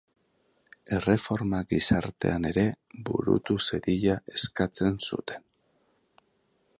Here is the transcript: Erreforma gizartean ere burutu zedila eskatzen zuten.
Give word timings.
Erreforma 0.99 1.59
gizartean 1.73 2.49
ere 2.51 2.63
burutu 3.11 3.59
zedila 3.67 4.19
eskatzen 4.39 5.01
zuten. 5.11 5.49